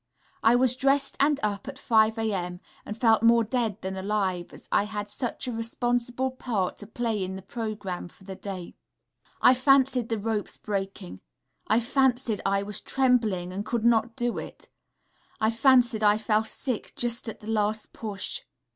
[0.41, 4.51] I was dressed and up at 5 0 a.m.; and felt more dead than alive
[4.51, 8.73] as I had such a responsible part to play in the programme for the day.
[9.43, 11.21] I fancied the ropes breaking;
[11.67, 14.69] I fancied I was trembling, and could not do it;
[15.39, 18.41] I fancied I fell sick just at the last push.